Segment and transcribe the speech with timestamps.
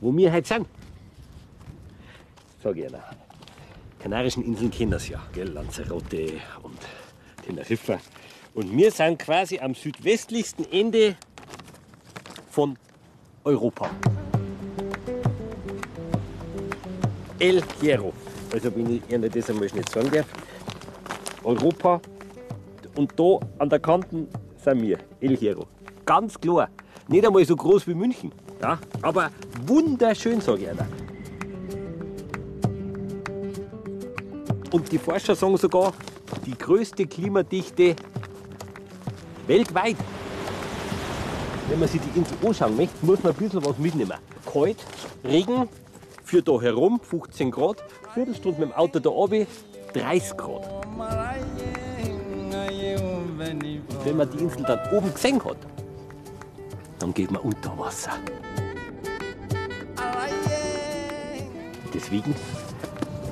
[0.00, 0.66] wo wir heute sind.
[2.62, 3.02] Sag ich Ihnen.
[3.98, 5.48] Kanarischen Inseln kennen das ja, gell?
[5.48, 6.32] Lanzarote
[6.62, 6.78] und
[7.44, 7.98] Teneriffa.
[8.54, 11.16] Und wir sind quasi am südwestlichsten Ende
[12.50, 12.76] von
[13.44, 13.90] Europa.
[17.38, 18.12] El Hierro.
[18.52, 20.26] Also wenn ich Ihnen das einmal nicht sagen darf.
[21.44, 22.00] Europa.
[22.96, 25.66] Und da an der Kante sind wir, El Hierro.
[26.04, 26.68] Ganz klar.
[27.06, 28.32] Nicht einmal so groß wie München.
[28.60, 28.78] Ja?
[29.02, 29.30] Aber
[29.68, 31.08] wunderschön, sage ich Ihnen.
[34.70, 35.92] Und die Forscher sagen sogar,
[36.44, 37.96] die größte Klimadichte
[39.46, 39.96] weltweit.
[41.68, 44.18] Wenn man sich die Insel anschauen möchte, muss man ein bisschen was mitnehmen.
[44.50, 44.76] Kalt,
[45.24, 45.68] Regen,
[46.24, 47.82] für da herum 15 Grad,
[48.14, 49.46] Viertelstunde mit dem Auto da runter,
[49.94, 50.68] 30 Grad.
[54.04, 55.58] Wenn man die Insel dann oben gesehen hat,
[56.98, 58.12] dann geht man unter Wasser.
[61.98, 62.32] Deswegen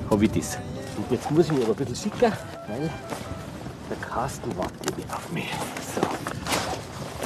[0.09, 0.57] habe ich das.
[0.97, 2.33] Und jetzt muss ich mich aber ein bisschen schicken,
[2.67, 2.89] weil
[3.89, 5.49] der Carsten wartet auf mich.
[5.95, 6.01] So.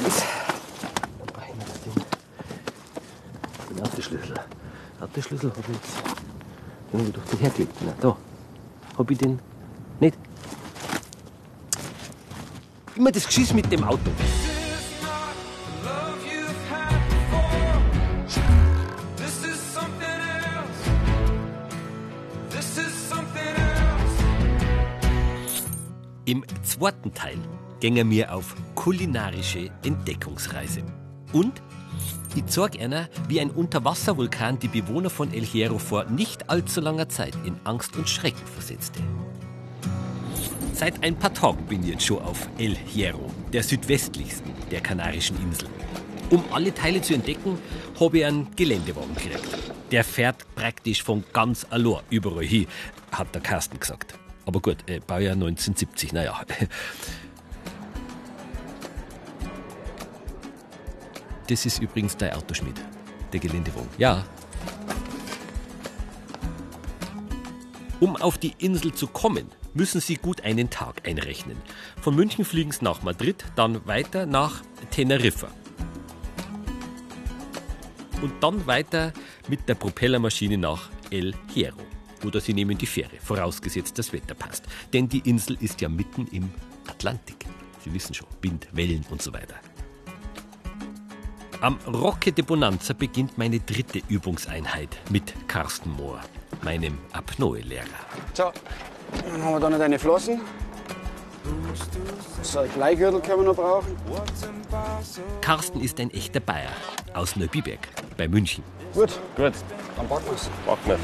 [0.04, 0.22] Das.
[3.70, 4.36] Den Autoschlüssel.
[5.00, 5.96] Autoschlüssel habe ich jetzt.
[6.92, 7.76] Den habe ich doch hergelegt.
[7.84, 8.16] Na, da.
[8.96, 9.40] Habe ich den
[9.98, 10.16] nicht.
[12.94, 14.12] Immer das Geschiss mit dem Auto.
[26.82, 27.38] Zweiten Teil
[27.78, 30.82] gehen wir auf kulinarische Entdeckungsreise.
[31.32, 31.62] Und
[32.34, 37.08] ich zeige Ihnen, wie ein Unterwasservulkan die Bewohner von El Hierro vor nicht allzu langer
[37.08, 38.98] Zeit in Angst und Schrecken versetzte.
[40.72, 45.36] Seit ein paar Tagen bin ich jetzt schon auf El Hierro, der südwestlichsten der Kanarischen
[45.40, 45.70] Inseln.
[46.30, 47.58] Um alle Teile zu entdecken,
[48.00, 49.56] habe ich einen Geländewagen gekriegt.
[49.92, 52.66] Der fährt praktisch von ganz allein überall hin,
[53.12, 54.18] hat der Carsten gesagt.
[54.44, 56.40] Aber gut, äh, Baujahr 1970, naja.
[61.48, 62.80] Das ist übrigens der Autoschmied,
[63.32, 63.88] der Geländewagen.
[63.98, 64.24] Ja.
[68.00, 71.56] Um auf die Insel zu kommen, müssen Sie gut einen Tag einrechnen.
[72.00, 75.48] Von München fliegen Sie nach Madrid, dann weiter nach Teneriffa.
[78.22, 79.12] Und dann weiter
[79.48, 81.91] mit der Propellermaschine nach El Hierro.
[82.24, 84.64] Oder Sie nehmen die Fähre, vorausgesetzt das Wetter passt.
[84.92, 86.50] Denn die Insel ist ja mitten im
[86.88, 87.46] Atlantik.
[87.84, 89.54] Sie wissen schon, Wind, Wellen und so weiter.
[91.60, 96.20] Am Rocke de Bonanza beginnt meine dritte Übungseinheit mit Carsten Mohr,
[96.62, 97.84] meinem Apnoe-Lehrer.
[98.34, 98.50] So,
[99.30, 100.40] dann haben wir da noch deine Flossen.
[102.42, 103.96] So ein Bleigürtel können wir noch brauchen.
[105.40, 106.70] Carsten ist ein echter Bayer
[107.14, 107.80] aus Neubiberg
[108.16, 108.64] bei München.
[108.94, 109.52] Gut, Gut,
[109.96, 110.50] dann packen wir's.
[110.66, 110.98] packen wir.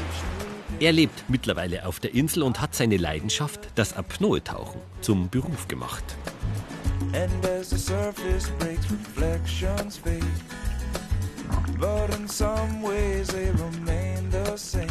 [0.79, 6.03] Er lebt mittlerweile auf der Insel und hat seine Leidenschaft, das Apnoe-Tauchen, zum Beruf gemacht.
[7.13, 10.23] And as the surface breaks, reflections fade.
[11.77, 14.87] But in some ways they remain the same.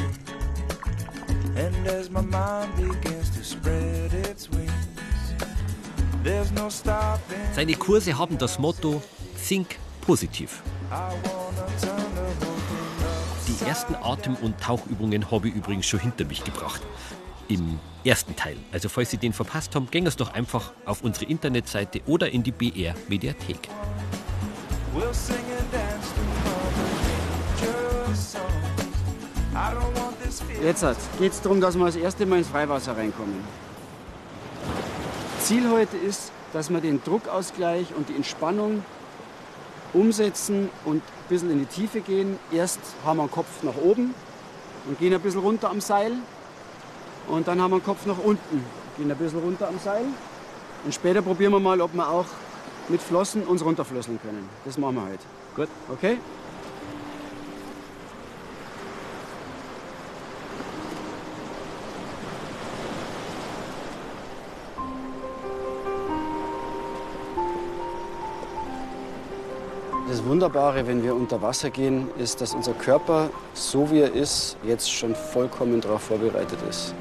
[1.56, 4.72] And as my mind begins to spread its wings,
[6.22, 7.38] there's no stopping.
[7.54, 9.00] Seine Kurse haben das Motto
[9.48, 10.62] Think positiv.
[10.90, 12.07] I wanna turn
[13.60, 16.80] Die ersten Atem- und Tauchübungen habe ich übrigens schon hinter mich gebracht.
[17.48, 18.56] Im ersten Teil.
[18.72, 22.42] Also falls Sie den verpasst haben, gehen Sie doch einfach auf unsere Internetseite oder in
[22.42, 23.68] die BR Mediathek.
[24.94, 26.08] We'll sing and dance.
[30.62, 30.84] Jetzt
[31.18, 33.36] geht es darum, dass wir das erste Mal ins Freiwasser reinkommen.
[35.40, 38.84] Ziel heute ist, dass wir den Druckausgleich und die Entspannung
[39.92, 42.38] umsetzen und ein bisschen in die Tiefe gehen.
[42.52, 44.14] Erst haben wir den Kopf nach oben
[44.86, 46.12] und gehen ein bisschen runter am Seil.
[47.28, 48.64] Und dann haben wir den Kopf nach unten,
[48.96, 50.04] gehen ein bisschen runter am Seil.
[50.84, 52.26] Und später probieren wir mal, ob wir auch
[52.88, 54.48] mit Flossen uns runterflosseln können.
[54.64, 55.24] Das machen wir heute.
[55.56, 55.68] Gut.
[55.92, 56.18] Okay?
[70.28, 74.92] Wunderbare, wenn wir unter Wasser gehen, ist, dass unser Körper, so wie er ist, jetzt
[74.92, 76.94] schon vollkommen darauf vorbereitet ist.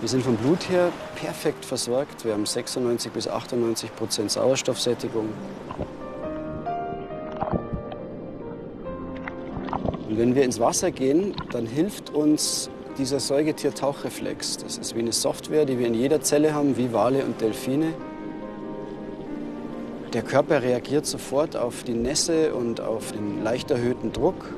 [0.00, 2.24] Wir sind vom Blut her perfekt versorgt.
[2.24, 5.28] Wir haben 96 bis 98 Prozent Sauerstoffsättigung.
[10.08, 12.68] Und wenn wir ins Wasser gehen, dann hilft uns
[12.98, 14.58] dieser Säugetier-Tauchreflex.
[14.58, 17.94] Das ist wie eine Software, die wir in jeder Zelle haben, wie Wale und Delfine.
[20.12, 24.52] Der Körper reagiert sofort auf die Nässe und auf den leicht erhöhten Druck.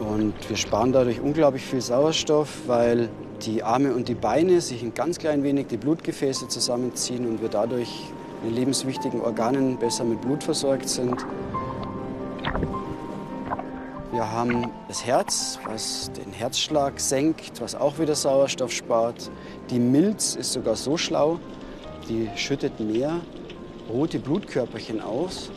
[0.00, 3.08] Und wir sparen dadurch unglaublich viel Sauerstoff, weil
[3.42, 7.48] die Arme und die Beine sich ein ganz klein wenig die Blutgefäße zusammenziehen und wir
[7.48, 8.02] dadurch
[8.46, 11.24] in lebenswichtigen Organen besser mit Blut versorgt sind.
[14.14, 19.28] Wir haben das Herz, was den Herzschlag senkt, was auch wieder Sauerstoff spart.
[19.70, 21.40] Die Milz ist sogar so schlau,
[22.08, 23.20] die schüttet mehr
[23.92, 25.50] rote Blutkörperchen aus.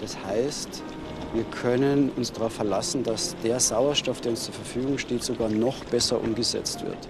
[0.00, 0.84] Das heißt,
[1.32, 5.84] wir können uns darauf verlassen, dass der Sauerstoff, der uns zur Verfügung steht, sogar noch
[5.86, 7.08] besser umgesetzt wird.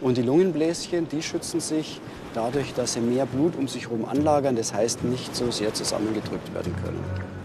[0.00, 2.00] Und die Lungenbläschen, die schützen sich
[2.34, 6.52] dadurch, dass sie mehr Blut um sich herum anlagern, das heißt nicht so sehr zusammengedrückt
[6.54, 7.37] werden können.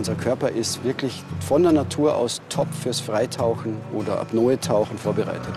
[0.00, 5.52] Unser Körper ist wirklich von der Natur aus top fürs Freitauchen oder Apnoe-Tauchen vorbereitet.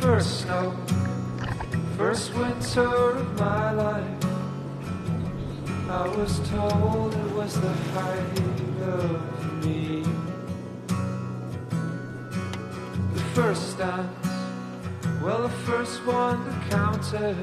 [0.00, 0.72] First snow,
[1.96, 4.23] first winter of my life.
[5.94, 8.40] I was told it was the height
[8.82, 10.02] of me.
[13.14, 14.28] The first dance,
[15.22, 17.36] well, the first one that counted.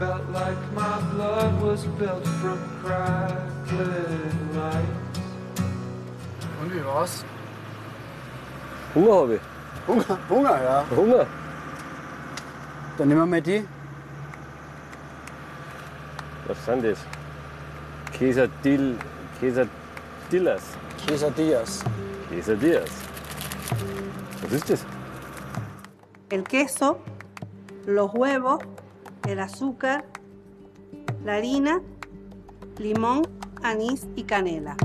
[0.00, 5.22] Felt like my blood was built from crackling lights.
[6.60, 7.24] Und wie war's?
[8.92, 9.42] Hunger habe ich.
[9.86, 10.84] Hunger, Hunger, ja.
[10.96, 11.26] Hunger.
[12.98, 13.64] Dann nehmen wir mal die.
[16.48, 16.98] Was sind das?
[18.20, 18.98] Quesadil,
[19.40, 20.62] Quesadillas.
[21.06, 21.82] Quesadillas.
[22.28, 22.90] Quesadillas.
[24.52, 24.84] Ist das?
[26.28, 26.98] el queso,
[27.86, 28.58] los huevos,
[29.26, 30.04] el azúcar,
[31.24, 31.80] la harina,
[32.76, 33.22] limón,
[33.62, 34.76] anís y canela.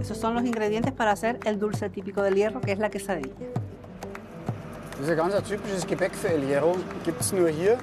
[0.00, 3.34] Esos son los ingredientes para hacer el dulce típico del hierro, que es la quesadilla.
[5.00, 6.76] Ein ganz typisches Gebäck für El Hierro.
[7.04, 7.76] Gibt es nur hier.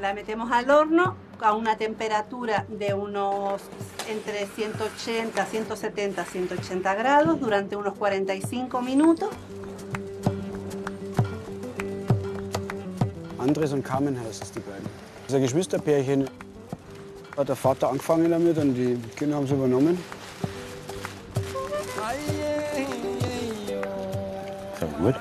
[0.00, 3.62] La metemos al horno a una temperatura de unos
[4.08, 9.30] entre 180, 170, 180 grados durante unos 45 minutos.
[13.38, 14.84] Andres und Carmen heißt es, die beiden.
[15.22, 16.28] Das ist ein Geschwisterpärchen.
[17.36, 19.98] Hat der Vater angefangen damit und die Kinder haben es übernommen.
[25.00, 25.14] Gut.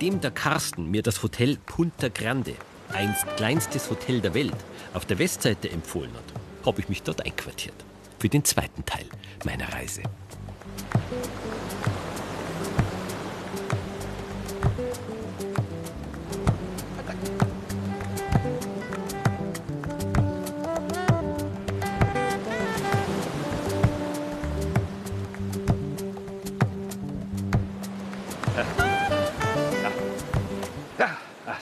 [0.00, 2.54] Nachdem der Carsten mir das Hotel Punta Grande,
[2.92, 4.54] einst kleinstes Hotel der Welt,
[4.94, 7.74] auf der Westseite empfohlen hat, habe ich mich dort einquartiert.
[8.20, 9.06] Für den zweiten Teil
[9.44, 10.02] meiner Reise.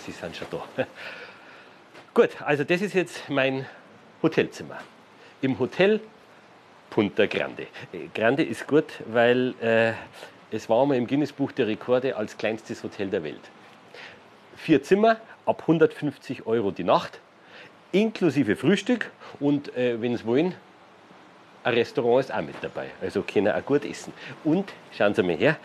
[0.06, 0.86] Sie sind schon da.
[2.14, 3.66] Gut, also das ist jetzt mein
[4.22, 4.78] Hotelzimmer.
[5.42, 6.00] Im Hotel
[6.90, 7.64] Punta Grande.
[7.92, 9.92] Äh, Grande ist gut, weil äh,
[10.52, 13.40] es war mal im Guinness-Buch der Rekorde als kleinstes Hotel der Welt.
[14.54, 17.18] Vier Zimmer, ab 150 Euro die Nacht,
[17.90, 19.10] inklusive Frühstück
[19.40, 20.54] und, äh, wenn Sie wollen,
[21.64, 22.90] ein Restaurant ist auch mit dabei.
[23.02, 24.12] Also können auch gut essen.
[24.44, 25.56] Und, schauen Sie mal her,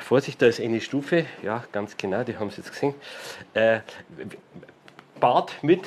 [0.00, 2.94] Vorsicht, da ist eine Stufe, ja, ganz genau, die haben Sie jetzt gesehen.
[3.54, 3.80] Äh,
[5.20, 5.82] Bad mit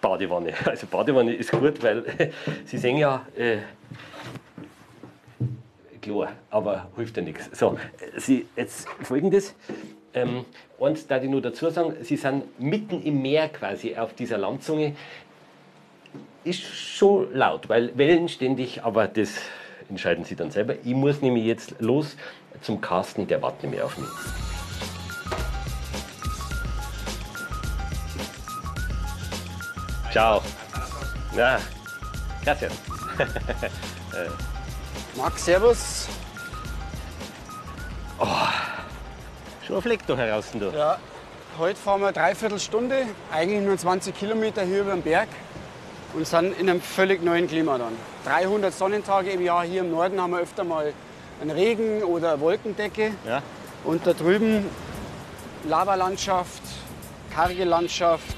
[0.00, 0.54] Badewanne.
[0.64, 2.32] Also Badewanne ist gut, weil
[2.64, 3.58] Sie sehen ja, äh,
[6.00, 7.50] klar, aber hilft ja nichts.
[7.52, 7.78] So,
[8.16, 9.54] Sie, jetzt folgendes.
[10.12, 10.44] Ähm,
[10.80, 14.96] eins darf ich nur dazu sagen, Sie sind mitten im Meer quasi auf dieser Landzunge.
[16.42, 19.38] Ist schon laut, weil Wellen ständig, aber das
[19.88, 20.74] entscheiden Sie dann selber.
[20.84, 22.16] Ich muss nämlich jetzt los
[22.62, 24.08] zum Carsten, der wartet nämlich auf mich.
[30.10, 30.42] Ciao.
[31.36, 31.58] Na,
[32.44, 32.72] gracias.
[35.16, 36.08] Max, Servus.
[39.66, 40.46] Schon ein Fleck da heraus.
[40.52, 40.72] Da.
[40.72, 40.98] Ja,
[41.58, 45.28] heute fahren wir eine Dreiviertelstunde, eigentlich nur 20 Kilometer hier über den Berg.
[46.12, 47.96] und sind in einem völlig neuen Klima dann.
[48.24, 50.92] 300 Sonnentage im Jahr hier im Norden haben wir öfter mal
[51.40, 53.12] einen Regen oder eine Wolkendecke.
[53.26, 53.42] Ja.
[53.84, 54.66] Und da drüben
[55.68, 56.62] Lavalandschaft,
[57.34, 58.36] karge Landschaft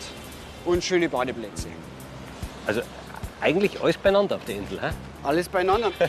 [0.65, 1.69] und schöne Badeplätze.
[2.67, 2.83] Also
[3.41, 4.81] eigentlich alles beieinander auf der Insel.
[4.81, 4.91] Hä?
[5.25, 5.91] Alles beieinander.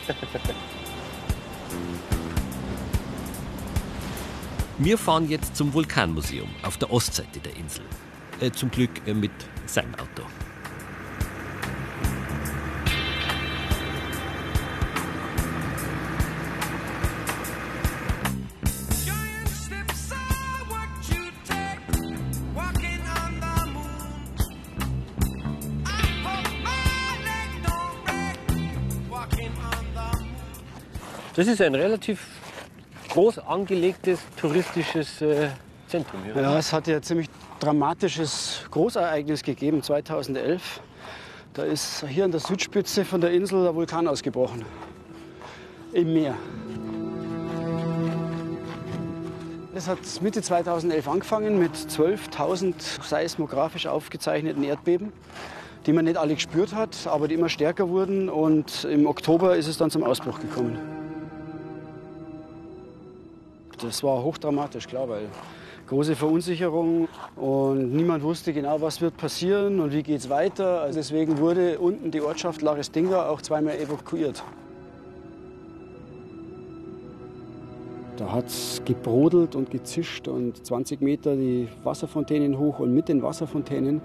[4.78, 7.84] Wir fahren jetzt zum Vulkanmuseum auf der Ostseite der Insel.
[8.40, 9.30] Äh, zum Glück äh, mit
[9.66, 10.24] seinem Auto.
[31.36, 32.20] Das ist ein relativ
[33.10, 35.48] groß angelegtes touristisches äh,
[35.88, 36.40] Zentrum hier.
[36.40, 40.80] Ja, es hat ja ziemlich dramatisches Großereignis gegeben 2011.
[41.54, 44.64] Da ist hier an der Südspitze von der Insel der Vulkan ausgebrochen.
[45.92, 46.36] Im Meer.
[49.74, 55.12] Es hat Mitte 2011 angefangen mit 12.000 seismografisch aufgezeichneten Erdbeben,
[55.86, 58.28] die man nicht alle gespürt hat, aber die immer stärker wurden.
[58.28, 61.03] Und im Oktober ist es dann zum Ausbruch gekommen.
[63.82, 65.28] Das war hochdramatisch, klar, weil
[65.86, 70.80] große Verunsicherung und niemand wusste genau, was wird passieren und wie geht es weiter.
[70.80, 74.42] Also deswegen wurde unten die Ortschaft Larestinga auch zweimal evakuiert.
[78.16, 83.22] Da hat es gebrodelt und gezischt und 20 Meter die Wasserfontänen hoch und mit den
[83.22, 84.00] Wasserfontänen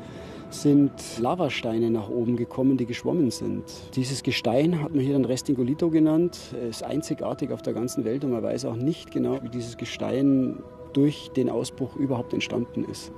[0.50, 3.64] sind Lavasteine nach oben gekommen, die geschwommen sind.
[3.96, 6.38] Dieses Gestein hat man hier dann Restingolito genannt.
[6.70, 9.78] Es ist einzigartig auf der ganzen Welt und man weiß auch nicht genau, wie dieses
[9.78, 10.64] Gestein
[10.94, 13.12] durch den Ausbruch überhaupt entstanden ist.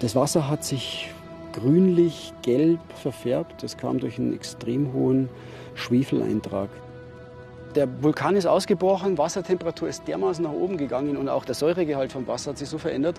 [0.00, 1.08] Das Wasser hat sich
[1.54, 3.62] grünlich-gelb verfärbt.
[3.62, 5.28] Das kam durch einen extrem hohen
[5.74, 6.68] Schwefeleintrag.
[7.74, 12.26] Der Vulkan ist ausgebrochen, Wassertemperatur ist dermaßen nach oben gegangen und auch der Säuregehalt vom
[12.28, 13.16] Wasser hat sich so verändert,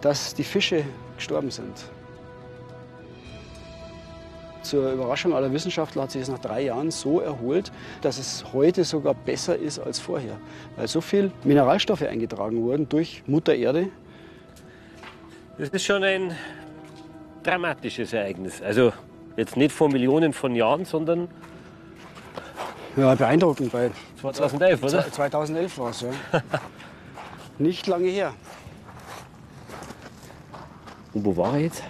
[0.00, 0.84] dass die Fische
[1.16, 1.74] gestorben sind.
[4.62, 8.84] Zur Überraschung aller Wissenschaftler hat sich es nach drei Jahren so erholt, dass es heute
[8.84, 10.38] sogar besser ist als vorher.
[10.76, 13.88] Weil so viel Mineralstoffe eingetragen wurden durch Mutter Erde.
[15.58, 16.36] Das ist schon ein
[17.42, 18.60] dramatisches Ereignis.
[18.62, 18.92] Also
[19.36, 21.28] jetzt nicht vor Millionen von Jahren, sondern
[22.96, 25.12] Ja, beeindruckend, weil 2011, oder?
[25.12, 26.10] 2011 war es, ja.
[27.58, 28.32] Nicht lange her.
[31.12, 31.82] Und wo war er jetzt?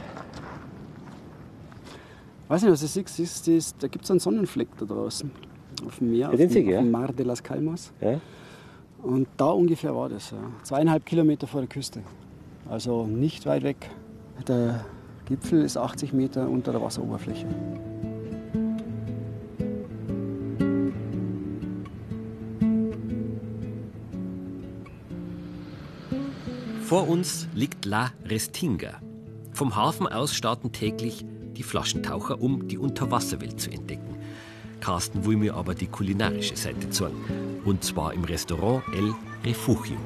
[2.48, 5.30] Weiß nicht, was du siehst, siehst, siehst da gibt es einen Sonnenfleck da draußen.
[5.86, 6.80] Auf dem Meer, auf, den dem, sehe ich, auf ja.
[6.80, 7.92] dem Mar de las Calmas.
[8.00, 8.20] Ja?
[9.02, 10.38] Und da ungefähr war das, ja.
[10.62, 12.02] zweieinhalb Kilometer vor der Küste.
[12.68, 13.90] Also nicht weit weg.
[14.48, 14.84] Der
[15.26, 17.46] Gipfel ist 80 Meter unter der Wasseroberfläche.
[26.90, 29.00] Vor uns liegt La Restinga.
[29.52, 31.24] Vom Hafen aus starten täglich
[31.56, 34.16] die Flaschentaucher, um die Unterwasserwelt zu entdecken.
[34.80, 37.60] Carsten will mir aber die kulinarische Seite zeigen.
[37.64, 39.98] Und zwar im Restaurant El Refugio.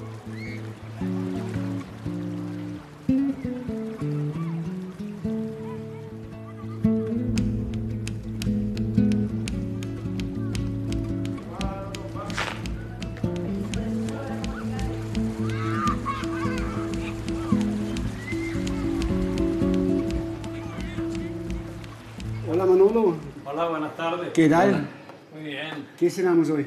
[24.35, 24.89] ¿Qué tal?
[25.33, 25.87] Muy bien.
[25.97, 26.67] ¿Qué cenamos hoy?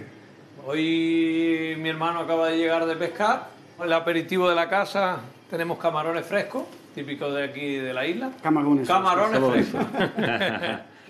[0.66, 3.50] Hoy mi hermano acaba de llegar de pescar.
[3.84, 5.20] El aperitivo de la casa
[5.50, 6.64] tenemos camarones frescos,
[6.96, 8.32] típicos de aquí de la isla.
[8.42, 8.88] Camarones.
[8.88, 9.86] Camarones frescos.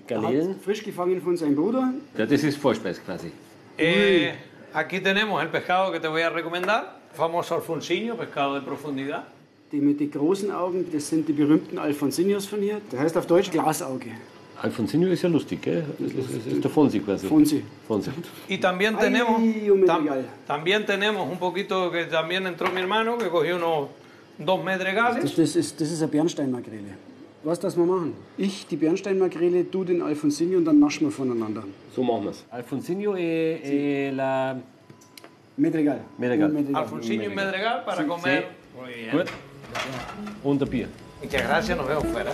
[0.08, 0.60] Garnelen?
[0.60, 1.94] Frisch gefangen von seinem Bruder.
[2.16, 3.32] Das ist Vorspeise quasi.
[3.78, 4.34] Eh,
[4.74, 9.26] aquí tenemos el pescado que te voy a recomendar, famoso alfonsiño, pescado de profundidad.
[9.70, 12.80] Die mit den großen Augen, das sind die berühmten Alfonsinos von hier.
[12.90, 14.12] Der heißt auf Deutsch Glasauge.
[14.62, 15.84] Alfonsinho ist ja lustig, gell?
[16.00, 17.28] Das ist, das ist der Fonsi quasi.
[17.28, 17.64] Fonsi.
[17.88, 18.12] Fonsi.
[18.50, 19.38] Y también tenemos,
[19.86, 20.26] tam- medregal.
[20.48, 23.90] también tenemos un poquito que también entró mi hermano, que cogió unos
[24.38, 25.24] dos medregales.
[25.24, 26.96] Das, das, ist, das ist eine Bernsteinmakrele.
[27.44, 28.14] Was das wir machen?
[28.38, 31.64] Ich die Bernsteinmakrele, du den Alfonsinio und dann naschen wir voneinander.
[31.96, 32.44] So machen wir es.
[32.50, 34.60] Alfonsinho e, e la...
[35.56, 36.02] Medregal.
[36.18, 36.52] Medregal.
[36.52, 38.48] Un Alfonsiño y medregal para comer.
[38.76, 39.12] Muy bien.
[39.12, 39.28] Gut.
[40.44, 40.88] Und ein Bier.
[41.22, 42.32] Muchas gracias, nos vemos fuera.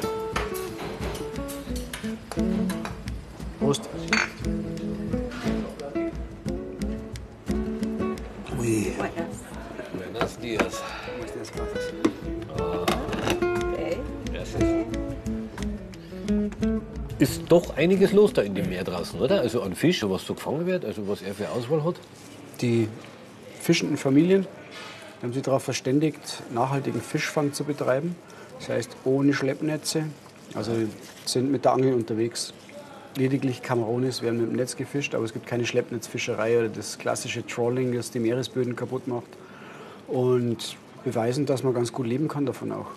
[3.63, 3.89] Prost.
[8.59, 8.91] Ui.
[9.93, 10.83] Buenos dias.
[11.17, 11.93] Buenas gracias.
[14.33, 14.63] Gracias.
[17.19, 19.39] Ist doch einiges los da in dem Meer draußen, oder?
[19.39, 21.95] Also an Fisch, was so gefangen wird, also was er für Auswahl hat.
[22.59, 22.89] Die
[23.61, 24.45] fischenden Familien
[25.21, 28.17] haben sich darauf verständigt, nachhaltigen Fischfang zu betreiben.
[28.59, 30.07] Das heißt, ohne Schleppnetze.
[30.53, 30.73] Also
[31.25, 32.53] sind mit der Angel unterwegs.
[33.15, 37.45] Lediglich Camarones werden mit dem Netz gefischt, aber es gibt keine Schleppnetzfischerei oder das klassische
[37.45, 39.27] Trolling, das die Meeresböden kaputt macht.
[40.07, 42.87] Und beweisen, dass man ganz gut leben kann davon auch.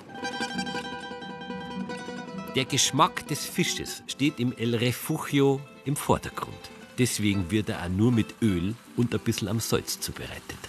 [2.54, 6.56] Der Geschmack des Fisches steht im El Refugio im Vordergrund.
[6.98, 10.65] Deswegen wird er auch nur mit Öl und ein bisschen am Salz zubereitet.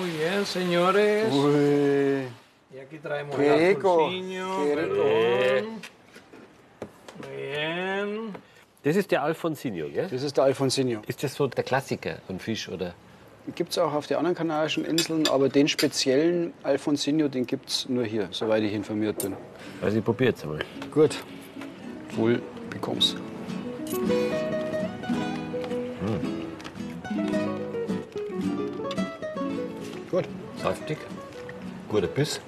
[0.00, 1.30] Muy bien, señores.
[1.30, 2.26] Ui,
[2.74, 4.94] Y aquí traemos Qué el rico, alfonsiño, qué rico.
[4.94, 5.66] perdón.
[7.20, 8.32] Muy bien.
[8.82, 10.08] Das ist der Alfonsinho, gell?
[10.08, 11.02] das ist der Alfonsinho.
[11.06, 12.94] Ist das so der Klassiker von Fisch, oder?
[13.54, 17.88] Gibt es auch auf den anderen kanarischen Inseln, aber den speziellen Alfonsinho, den gibt es
[17.88, 19.36] nur hier, soweit ich informiert bin.
[19.82, 20.60] Also ich probiere jetzt einmal.
[20.90, 21.18] Gut,
[22.16, 22.40] wohl
[22.70, 23.16] bekomm's.
[30.10, 30.24] Gut.
[30.60, 30.98] Saftig,
[31.88, 32.40] guter Biss.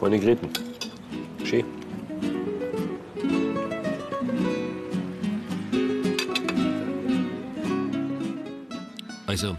[0.00, 0.48] Keine Gräten.
[1.44, 1.64] Schön.
[9.26, 9.56] Also,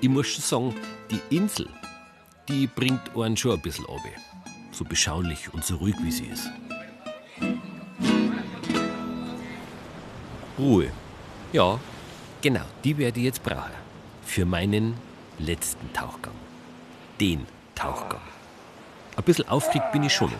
[0.00, 0.74] ich muss schon sagen,
[1.10, 1.68] die Insel,
[2.48, 4.08] die bringt einen schon ein bisschen runter.
[4.72, 6.48] So beschaulich und so ruhig, wie sie ist.
[10.58, 10.90] Ruhe.
[11.52, 11.78] Ja,
[12.40, 13.85] genau, die werde ich jetzt brauchen.
[14.26, 14.94] Für meinen
[15.38, 16.34] letzten Tauchgang.
[17.20, 18.20] Den Tauchgang.
[19.16, 20.30] Ein bisschen aufgeregt bin ich schon,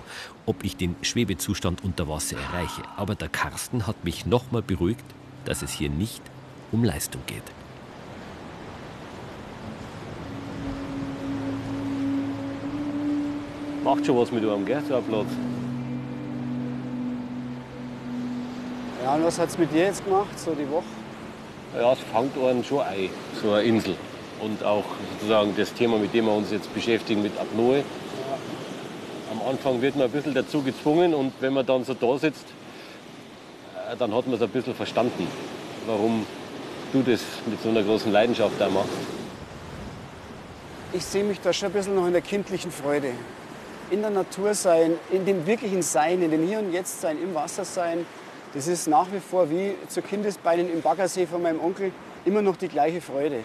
[0.44, 2.82] ob ich den Schwebezustand unter Wasser erreiche.
[2.96, 5.04] Aber der Carsten hat mich nochmal beruhigt,
[5.46, 6.20] dass es hier nicht
[6.72, 7.42] um Leistung geht.
[13.82, 15.28] Macht schon was mit einem, gell, so ein Platz.
[19.02, 20.84] Ja, und was hat es mit dir jetzt gemacht, so die Woche?
[21.78, 23.10] Ja, es fängt einen schon ein,
[23.43, 23.97] so eine Insel.
[24.41, 27.84] Und auch sozusagen das Thema, mit dem wir uns jetzt beschäftigen, mit Apnoe.
[29.30, 32.47] Am Anfang wird man ein bisschen dazu gezwungen und wenn man dann so da sitzt,
[33.91, 35.26] äh, dann hat man es ein bisschen verstanden,
[35.86, 36.25] warum
[36.95, 38.89] du das mit so einer großen Leidenschaft da machst.
[40.95, 43.10] Ich sehe mich da schon ein bisschen noch in der kindlichen Freude.
[43.91, 47.34] In der Natur sein, in dem wirklichen Sein, in dem Hier und Jetzt sein, im
[47.34, 48.06] Wasser sein.
[48.56, 51.92] Das ist nach wie vor wie zu Kindesbeinen im Baggersee von meinem Onkel
[52.25, 53.45] immer noch die gleiche Freude.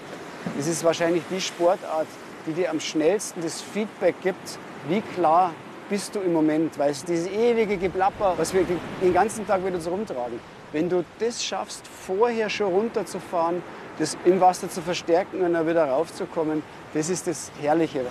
[0.56, 2.08] Das ist wahrscheinlich die Sportart,
[2.48, 5.54] die dir am schnellsten das Feedback gibt, wie klar
[5.90, 6.80] bist du im Moment.
[6.80, 8.66] Weil es dieses ewige Geplapper, was wir
[9.02, 10.40] den ganzen Tag wieder so rumtragen.
[10.72, 13.62] Wenn du das schaffst, vorher schon runterzufahren,
[14.00, 18.06] das im Wasser zu verstärken und dann wieder raufzukommen, das ist das Herrliche.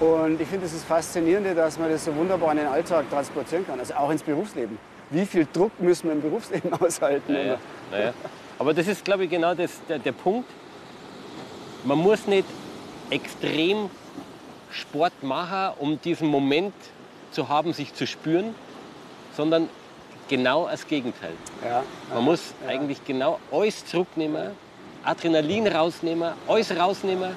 [0.00, 3.66] Und ich finde, das ist Faszinierende, dass man das so wunderbar in den Alltag transportieren
[3.66, 4.78] kann, also auch ins Berufsleben.
[5.10, 7.32] Wie viel Druck müssen wir im Berufsleben aushalten?
[7.32, 7.58] Naja,
[7.90, 8.12] naja.
[8.58, 10.48] Aber das ist, glaube ich, genau das, der, der Punkt.
[11.84, 12.46] Man muss nicht
[13.10, 13.90] extrem
[14.70, 16.74] Sport machen, um diesen Moment
[17.30, 18.54] zu haben, sich zu spüren,
[19.36, 19.68] sondern
[20.28, 21.32] genau das Gegenteil.
[21.64, 24.50] Ja, Man muss eigentlich genau alles zurücknehmen,
[25.04, 27.32] Adrenalin rausnehmen, alles rausnehmen,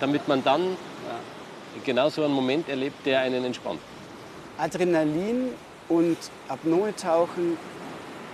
[0.00, 0.76] damit man dann
[1.84, 3.80] genau so einen Moment erlebt, der einen entspannt.
[4.58, 5.50] Adrenalin
[5.92, 6.16] und
[6.48, 7.58] Apnoe-Tauchen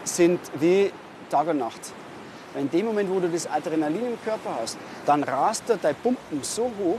[0.05, 0.93] sind wie
[1.31, 1.81] Tag und Nacht.
[2.59, 6.65] In dem Moment, wo du das Adrenalin im Körper hast, dann rast dein Pumpen so
[6.65, 6.99] hoch,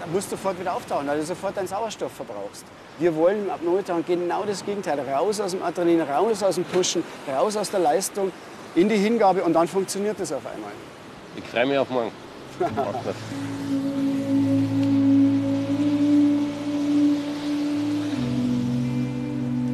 [0.00, 2.64] da musst du sofort wieder auftauchen, weil du sofort deinen Sauerstoff verbrauchst.
[2.98, 5.00] Wir wollen im Apnoe-Tauchen genau das Gegenteil.
[5.00, 8.32] Raus aus dem Adrenalin, raus aus dem Pushen, raus aus der Leistung,
[8.74, 10.72] in die Hingabe und dann funktioniert das auf einmal.
[11.36, 12.12] Ich freue mich auf morgen.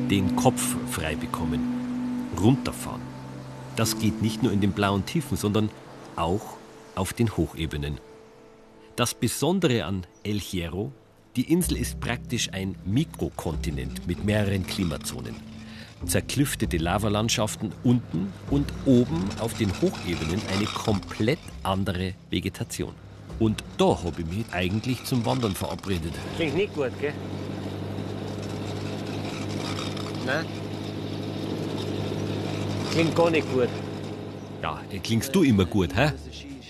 [0.09, 1.61] den Kopf frei bekommen,
[2.41, 3.03] runterfahren.
[3.77, 5.71] Das geht nicht nur in den blauen Tiefen, sondern
[6.17, 6.57] auch
[6.95, 7.99] auf den Hochebenen.
[8.97, 10.93] Das Besondere an El Hierro,
[11.37, 15.37] die Insel ist praktisch ein Mikrokontinent mit mehreren Klimazonen.
[16.07, 22.95] Zerklüftete Lavalandschaften unten und oben auf den Hochebenen eine komplett andere Vegetation.
[23.39, 26.13] Und da habe ich mich eigentlich zum Wandern verabredet.
[26.37, 27.13] Klingt nicht gut, gell?
[30.29, 30.45] Nein?
[32.91, 33.69] Klingt gar nicht gut.
[34.63, 36.13] Ja, klingst du immer gut, hä?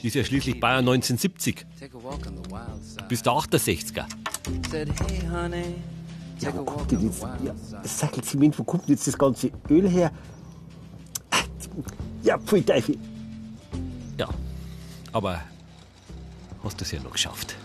[0.01, 1.66] Ist ja schließlich Bayern 1970.
[3.09, 4.05] Bist der 68er.
[6.40, 10.12] Ja, wo kommt denn jetzt, ja, Sackelzement, wo kommt denn jetzt das ganze Öl her?
[12.23, 12.97] Ja, pfui Teufel.
[14.18, 14.29] Ja.
[15.12, 15.40] Aber
[16.62, 17.57] hast du es ja noch geschafft.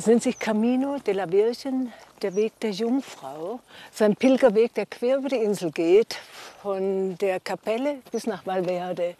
[0.00, 3.60] Das nennt sich Camino de la Virgen, der Weg der Jungfrau.
[3.90, 6.16] Es ist ein Pilgerweg, der quer über die Insel geht,
[6.62, 9.14] von der Kapelle bis nach Valverde.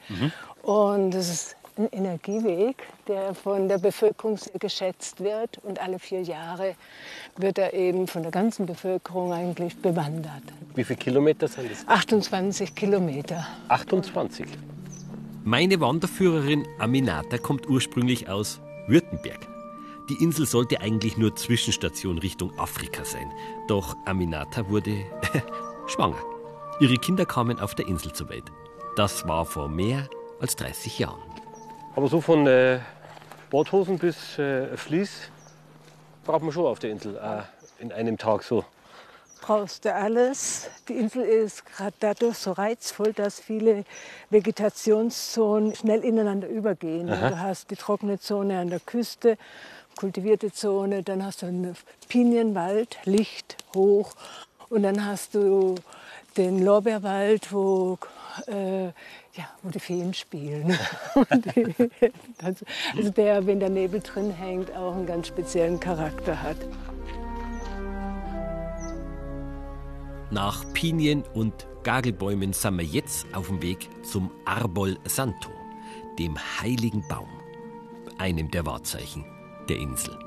[0.62, 5.58] Und es ist ein Energieweg, der von der Bevölkerung sehr geschätzt wird.
[5.64, 6.76] Und alle vier Jahre
[7.36, 10.44] wird er eben von der ganzen Bevölkerung eigentlich bewandert.
[10.74, 11.86] Wie viele Kilometer sind das?
[11.86, 13.46] 28 Kilometer.
[13.68, 14.46] 28.
[15.44, 19.59] Meine Wanderführerin Aminata kommt ursprünglich aus Württemberg.
[20.10, 23.32] Die Insel sollte eigentlich nur Zwischenstation Richtung Afrika sein.
[23.68, 25.04] Doch Aminata wurde
[25.86, 26.18] schwanger.
[26.80, 28.50] Ihre Kinder kamen auf der Insel zur Welt.
[28.96, 30.08] Das war vor mehr
[30.40, 31.22] als 30 Jahren.
[31.94, 32.80] Aber so von äh,
[33.50, 35.30] Badhosen bis äh, Vlies
[36.24, 37.16] braucht man schon auf der Insel.
[37.16, 37.42] Äh,
[37.80, 38.64] in einem Tag so.
[39.40, 40.68] brauchst du alles.
[40.88, 43.84] Die Insel ist gerade dadurch so reizvoll, dass viele
[44.30, 47.06] Vegetationszonen schnell ineinander übergehen.
[47.06, 49.38] Du hast die trockene Zone an der Küste,
[50.00, 51.76] kultivierte Zone, dann hast du einen
[52.08, 54.12] Pinienwald, Licht, hoch.
[54.70, 55.74] Und dann hast du
[56.38, 57.98] den Lorbeerwald, wo,
[58.46, 60.78] äh, ja, wo die Feen spielen.
[62.42, 66.56] Also der, wenn der Nebel drin hängt, auch einen ganz speziellen Charakter hat.
[70.30, 75.50] Nach Pinien und Gagelbäumen sind wir jetzt auf dem Weg zum Arbol Santo,
[76.18, 77.28] dem heiligen Baum,
[78.18, 79.24] einem der Wahrzeichen
[79.70, 80.18] der Insel.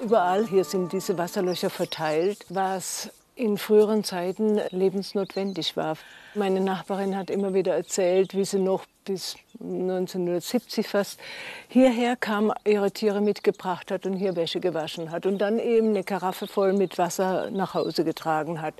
[0.00, 5.96] Überall hier sind diese Wasserlöcher verteilt, was in früheren Zeiten lebensnotwendig war.
[6.34, 11.20] Meine Nachbarin hat immer wieder erzählt, wie sie noch bis 1970 fast
[11.68, 16.04] hierher kam, ihre Tiere mitgebracht hat und hier Wäsche gewaschen hat und dann eben eine
[16.04, 18.74] Karaffe voll mit Wasser nach Hause getragen hat.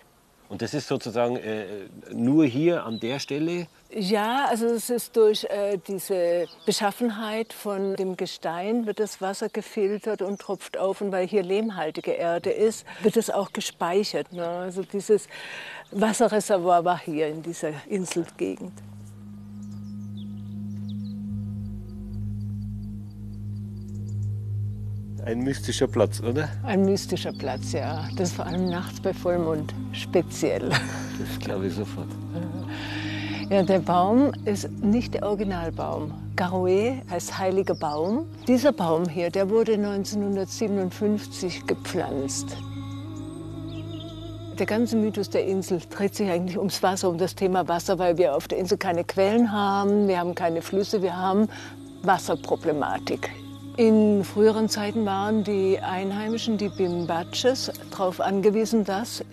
[0.48, 1.64] Und das ist sozusagen äh,
[2.12, 3.66] nur hier an der Stelle.
[3.90, 10.20] Ja, also es ist durch äh, diese Beschaffenheit von dem Gestein wird das Wasser gefiltert
[10.20, 11.00] und tropft auf.
[11.00, 14.32] Und weil hier lehmhaltige Erde ist, wird es auch gespeichert.
[14.32, 14.46] Ne?
[14.46, 15.28] Also dieses
[15.90, 18.72] Wasserreservoir war hier in dieser Inselgegend.
[25.24, 26.50] Ein mystischer Platz, oder?
[26.64, 28.06] Ein mystischer Platz, ja.
[28.16, 30.68] Das ist vor allem nachts bei Vollmond speziell.
[30.68, 32.08] Das glaube ich sofort.
[33.50, 36.14] Ja, der Baum ist nicht der Originalbaum.
[36.34, 38.24] Garoué heißt heiliger Baum.
[38.48, 42.56] Dieser Baum hier, der wurde 1957 gepflanzt.
[44.58, 48.16] Der ganze Mythos der Insel dreht sich eigentlich ums Wasser, um das Thema Wasser, weil
[48.16, 51.46] wir auf der Insel keine Quellen haben, wir haben keine Flüsse, wir haben
[52.02, 53.30] Wasserproblematik.
[53.76, 59.24] In früheren Zeiten waren die Einheimischen, die Bimbaches, darauf angewiesen, dass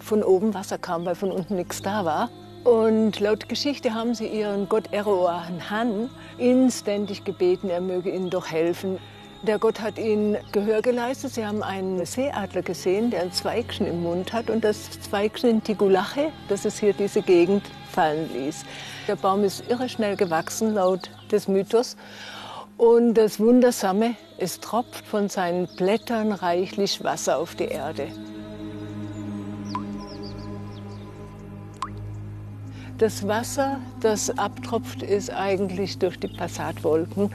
[0.00, 2.28] von oben Wasser kam, weil von unten nichts da war.
[2.64, 8.48] Und laut Geschichte haben sie ihren Gott Eroan Han inständig gebeten, er möge ihnen doch
[8.50, 8.98] helfen.
[9.46, 11.32] Der Gott hat ihnen Gehör geleistet.
[11.32, 14.50] Sie haben einen Seeadler gesehen, der ein Zweigchen im Mund hat.
[14.50, 18.64] Und das Zweigchen in Tigulache, das ist hier diese Gegend, fallen ließ.
[19.08, 21.96] Der Baum ist irre schnell gewachsen, laut des Mythos.
[22.78, 28.08] Und das Wundersame, es tropft von seinen Blättern reichlich Wasser auf die Erde.
[32.98, 37.30] Das Wasser, das abtropft, ist eigentlich durch die Passatwolken,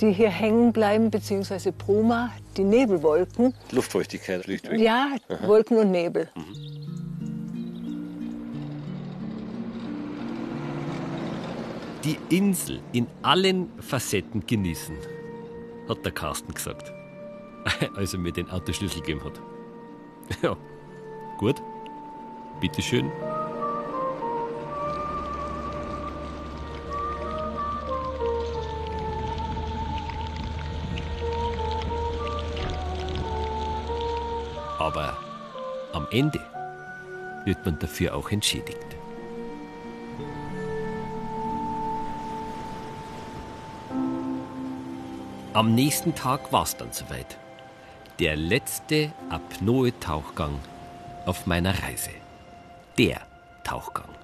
[0.00, 3.54] die hier hängen bleiben, beziehungsweise Bruma, die Nebelwolken.
[3.72, 4.78] Luftfeuchtigkeit schlichtweg.
[4.78, 5.08] Ja,
[5.44, 6.28] Wolken und Nebel.
[12.04, 14.96] Die Insel in allen Facetten genießen,
[15.88, 16.92] hat der Carsten gesagt,
[17.96, 19.40] als er mir den Autoschlüssel gegeben hat.
[20.42, 20.56] Ja,
[21.38, 21.56] gut,
[22.60, 23.10] bitteschön.
[34.78, 35.16] Aber
[35.92, 36.40] am Ende
[37.44, 38.97] wird man dafür auch entschädigt.
[45.54, 47.38] Am nächsten Tag war es dann soweit.
[48.18, 50.58] Der letzte Apnoe-Tauchgang
[51.24, 52.10] auf meiner Reise.
[52.98, 53.22] Der
[53.64, 54.17] Tauchgang.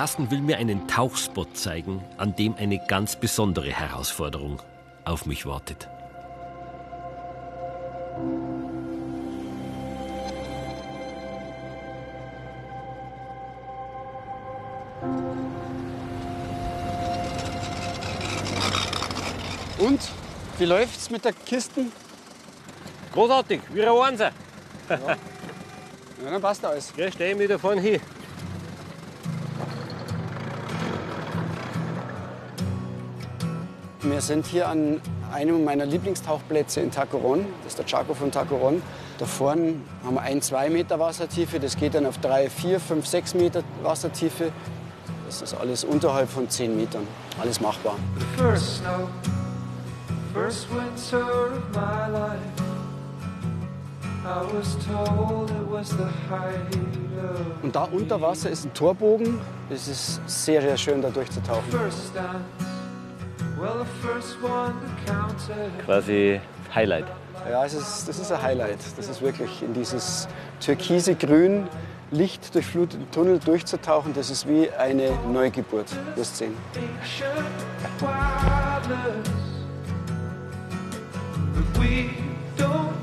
[0.00, 4.62] Carsten will mir einen Tauchspot zeigen, an dem eine ganz besondere Herausforderung
[5.04, 5.90] auf mich wartet.
[19.76, 20.00] Und?
[20.56, 21.92] Wie läuft's mit der Kisten?
[23.12, 24.30] Großartig, wie ein Wahnsinn.
[24.88, 24.98] Ja,
[26.24, 26.90] dann passt alles.
[26.96, 28.00] Ich mich da vorne hin.
[34.10, 35.00] Wir sind hier an
[35.32, 37.46] einem meiner Lieblingstauchplätze in Tacoron.
[37.62, 38.82] Das ist der Chaco von Tacoron.
[39.18, 41.60] Da vorne haben wir ein, zwei Meter Wassertiefe.
[41.60, 44.50] Das geht dann auf drei, vier, fünf, sechs Meter Wassertiefe.
[45.26, 47.06] Das ist alles unterhalb von zehn Metern.
[47.40, 47.94] Alles machbar.
[48.18, 49.08] The first snow,
[50.34, 52.40] first winter of my life.
[57.62, 59.38] Und da unter Wasser ist ein Torbogen.
[59.70, 61.62] Es ist sehr, sehr schön, da durchzutauchen.
[65.84, 66.40] Quasi
[66.74, 67.04] Highlight.
[67.50, 68.78] Ja, es ist, das ist ein Highlight.
[68.96, 70.26] Das ist wirklich in dieses
[70.60, 71.68] türkise Grün,
[72.10, 74.14] Licht durchfluteten Tunnel durchzutauchen.
[74.14, 75.88] Das ist wie eine Neugeburt.
[76.16, 76.54] Wirst sehen.
[76.74, 77.44] ancient
[78.00, 79.28] wildness
[81.54, 82.10] that we
[82.56, 82.94] don't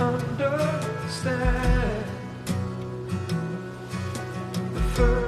[0.00, 2.06] understand.
[4.74, 5.25] The first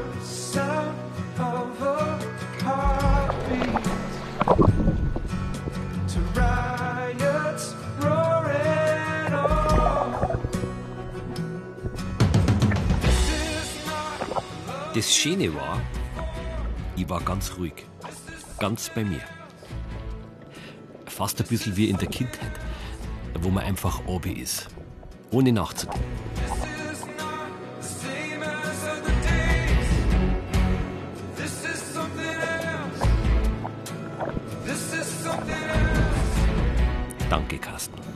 [14.98, 15.80] Das Schöne war,
[16.96, 17.86] ich war ganz ruhig.
[18.58, 19.20] Ganz bei mir.
[21.06, 22.50] Fast ein bisschen wie in der Kindheit,
[23.40, 24.66] wo man einfach obi ist.
[25.30, 26.02] Ohne nachzudenken.
[37.30, 38.07] Danke, Carsten.